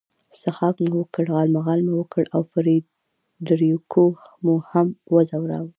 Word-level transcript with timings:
څښاک 0.39 0.75
مو 0.89 0.97
وکړ، 0.99 1.25
غالمغال 1.35 1.79
مو 1.87 1.93
وکړ 1.97 2.23
او 2.35 2.41
فرېډریکو 2.51 4.05
مو 4.43 4.55
هم 4.71 4.87
وځوراوه. 5.13 5.69